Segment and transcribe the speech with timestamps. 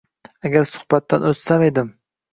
[0.49, 1.97] Agar suhbatdan oʻtsam edim.